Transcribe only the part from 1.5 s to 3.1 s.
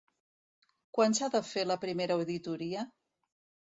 fer la primera auditoria?